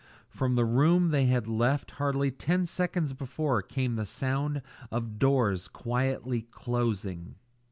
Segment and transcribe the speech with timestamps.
[0.31, 5.67] From the room they had left hardly ten seconds before came the sound of doors
[5.67, 7.35] quietly closing.